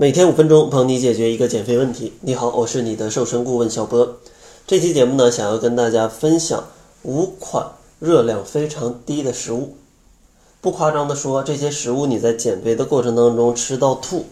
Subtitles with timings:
[0.00, 2.12] 每天五分钟，帮你解决一个减肥问题。
[2.20, 4.18] 你好，我是你的瘦身顾问小波。
[4.64, 6.68] 这期节目呢，想要跟大家分享
[7.02, 9.74] 五款热量非常低的食物。
[10.60, 14.26] 不夸张的说，这些食物你在减肥的过程当中吃到吐，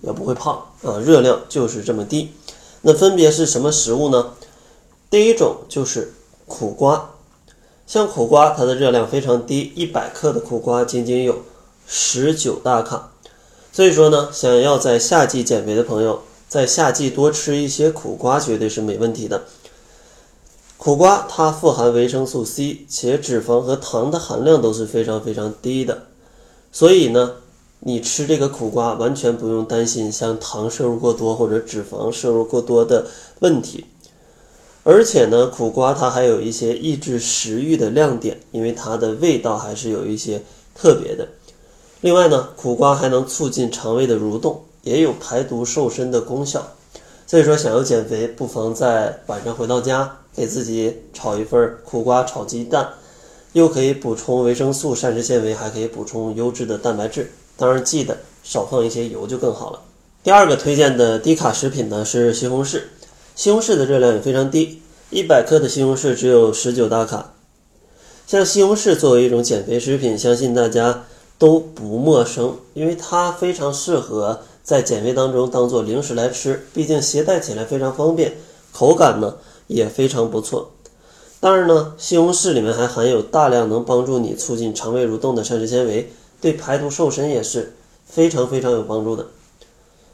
[0.00, 0.98] 也不会胖啊。
[0.98, 2.32] 热量就是这么低。
[2.82, 4.32] 那分别是什么食物呢？
[5.08, 6.12] 第一种就是
[6.48, 7.10] 苦瓜。
[7.86, 11.44] 像苦瓜，它的热量非常低，一百克的苦瓜仅仅有
[11.86, 13.12] 十九大卡。
[13.74, 19.42] 所以说呢，想要在夏季减肥的朋友，在夏季多吃一些苦瓜绝对是没问题的。
[20.76, 26.04] 苦瓜它富含维生素 C，且脂肪和糖的含量都是非常非常低的，
[26.70, 27.32] 所以呢，
[27.80, 33.08] 你吃这个苦瓜完全不用担心像糖摄入过多或者脂肪摄入过多的
[33.40, 33.86] 问题。
[34.84, 40.44] 而且呢，苦瓜它还有一些抑制食欲的亮点，因为它的味道还是有一些
[40.76, 41.26] 特别的。
[42.04, 46.62] 另外呢，苦瓜还能促进肠胃的蠕动，也有排毒瘦身的功效。
[47.26, 52.86] 所以说，想要减肥，不妨在晚上回到家，给自己炒一份苦瓜炒鸡蛋，
[53.54, 57.32] 又可以补充维生素、膳食纤维，还可以补充优质的蛋白质。
[57.56, 59.80] 当然，记得少放一些油就更好了。
[60.22, 62.82] 第二个推荐的低卡食品呢是西红柿，
[63.34, 67.32] 西红柿的热量也非常低，一百克的西红柿只有十九大卡。
[68.26, 71.04] 像西红柿作为一种减肥食品，相信大家。
[71.44, 78.32] 都不陌生，因为它非常适合在减肥当中当做零食来吃，毕竟携带起来非常方便，
[78.72, 79.36] 口感呢
[79.66, 80.70] 也非常不错。
[81.40, 89.26] 当然呢，西红柿里面还含有大量能帮助你促进肠胃蠕动的膳食纤维，对排毒瘦身也是非常非常有帮助的。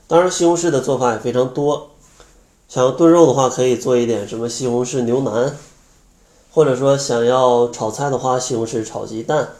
[0.09, 1.91] 当然，西红柿的做法也非常多，
[2.69, 5.57] 想要炖肉的话，可以做一点什么西红柿牛腩，
[6.51, 9.51] 或者说想要炒菜的话，西红柿炒鸡蛋。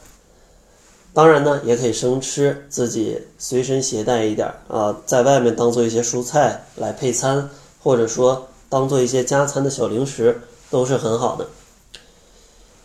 [1.13, 7.49] 当然呢，也可以生吃，自己随身携带一点啊，在外面当做一些蔬菜来配餐，
[7.83, 11.47] 或者说当做一些加餐的小零食，都是很好的。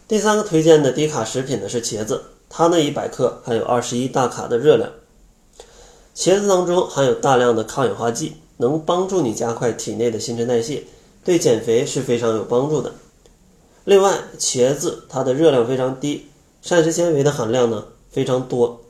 [0.08, 4.90] 第三个推荐的低卡食品呢是茄子，它那一百克含有二十一大卡的热量。
[6.16, 10.82] 茄子当中含有大量的抗氧化剂，能帮助你加快体内的新陈代谢，
[11.24, 12.92] 对减肥是非常有帮助的。
[13.84, 16.26] 另外，茄子它的热量非常低，
[16.62, 17.84] 膳食纤维的含量呢？
[18.16, 18.80] 非常多，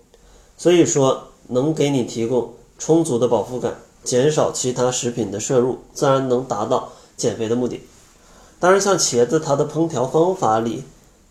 [0.56, 7.80] 所以说能给你提供充足的饱腹感，减少其他食品的摄入，自然能达到减肥的目的。
[8.60, 10.84] 当然，像茄子，它的烹调方法里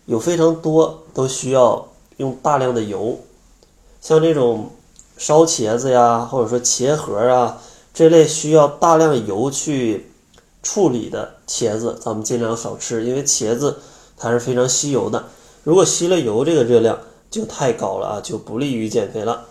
[0.08, 3.18] 有非常多都需要用大量的油，
[4.02, 4.72] 像这种
[5.18, 7.62] 烧茄子呀，或者说茄盒啊
[7.94, 10.12] 这类需要大量油去
[10.62, 13.78] 处理的茄子，咱们尽量少吃，因为茄子
[14.18, 15.28] 它是非常吸油的，
[15.64, 17.00] 如果吸了油，这个热量。
[17.36, 19.48] 就太高了啊，就不利于减肥了。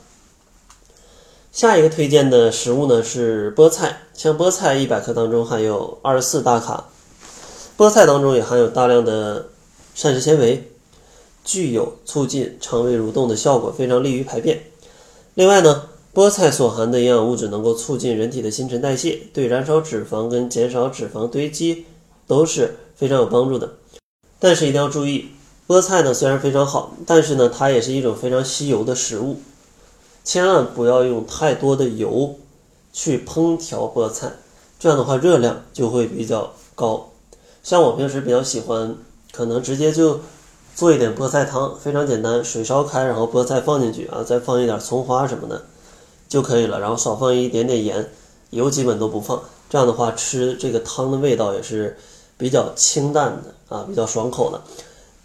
[1.53, 6.89] 下一个推荐的食物呢是菠菜，像菠菜一百克当中含有二十四大卡，
[7.77, 9.49] 菠菜当中也含有大量的
[9.95, 10.71] 膳食纤维，
[11.45, 14.65] 具有促进肠胃蠕动的效果，非常利于排便。
[15.35, 21.85] 另外呢，菠菜所含的营养物质能够促进人体的新陈代谢，对燃烧脂肪跟减少脂肪堆积
[22.27, 23.75] 都是非常有帮助的。
[24.41, 25.29] 但是一定要注意。
[25.67, 29.39] 菠菜呢虽然非常好，但是呢它也是一种非常吸油的食物，
[30.23, 32.37] 千万不要用太多的油
[32.93, 34.33] 去烹调菠菜，
[34.79, 37.11] 这样的话热量就会比较高。
[37.63, 38.95] 像我平时比较喜欢，
[39.33, 40.21] 可能直接就
[40.75, 45.63] 做一点菠菜汤，非常简单，水烧开，然后菠菜放进去啊，再放一点葱花什么的
[46.29, 48.11] 就可以了，然后少放一点点盐，
[48.51, 51.97] 油基本都不放，这样的话吃这个汤的味道也是
[52.37, 54.61] 比较清淡的啊，比较爽口的。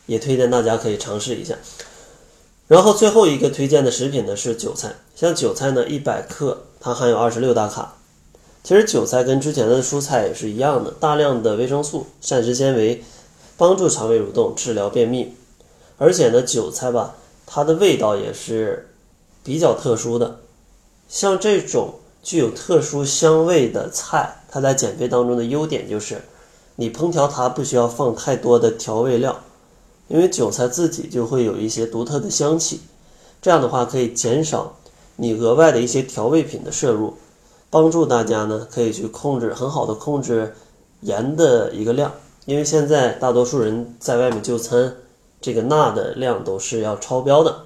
[0.10, 1.56] 也推荐大家可以尝试一下。
[2.68, 7.96] 然后最后一个推荐的食品呢是韭菜，像韭菜呢一百克它含有二十六大卡。
[8.64, 13.04] 其实韭菜跟之前的蔬菜也是一样的，大量的维生素、膳食纤维，
[13.56, 15.36] 帮助肠胃蠕动、治疗便秘。
[15.98, 17.16] 而且呢，韭菜吧，
[17.46, 18.90] 它的味道也是
[19.44, 20.40] 比较特殊的。
[21.08, 26.22] 像这种具有特殊香味的菜，它在减肥当中的优点就是，
[26.76, 29.44] 你烹调它不需要放太多的调味料。
[30.10, 32.82] 因为韭菜自己就会有一些独特的香气，
[33.42, 34.76] 这样的话可以减少
[35.16, 37.14] 你额外的一些调味品的摄入，
[37.70, 40.54] 帮助大家呢可以去控制很好的控制
[41.02, 42.12] 盐的一个量。
[42.46, 44.96] 因为现在大多数人在外面就餐，
[45.40, 47.64] 这个钠的量都是要超标的。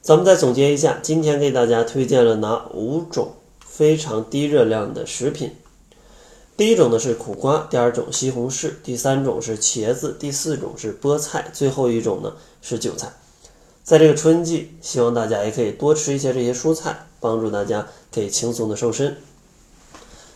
[0.00, 3.32] 咱们再总结一下，今天给大家推荐了哪五种
[3.66, 5.50] 非常低热量的食品？
[6.56, 13.12] 第一种呢是苦瓜，第二种西红柿，第三种是茄子，第四种是菠菜，最后一种呢是韭菜。
[13.82, 19.16] 在这个春季，希望大家也可以多吃一些这些蔬菜，帮助大家可以轻松的瘦身。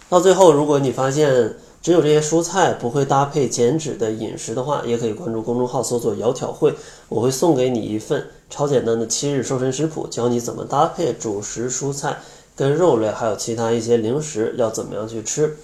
[0.09, 6.75] 到最后，如果你发现只有这些蔬菜不会搭配减脂的饮食的话，也可以关注公众号搜索“窈窕会”，
[7.09, 12.19] 我会送给你一份超简单的七日瘦身食谱，教你怎么搭配主食、蔬菜
[12.57, 15.57] 跟肉类，还有其他一些零食要怎么样去吃。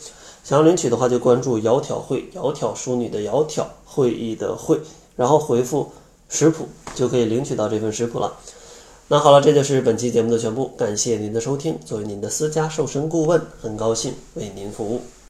[0.44, 4.78] 想要领取的话，就关注“窈窕会”，窈窕淑女的窈窕，会议的会，
[5.16, 5.90] 然后回复。
[6.26, 8.32] 食谱就可以领取到这份食谱了。
[9.08, 11.78] 那好了，这就是本期节目的全部，感谢您的收听。
[11.84, 15.00] 作为您的私家瘦身顾问，很高兴为您服务。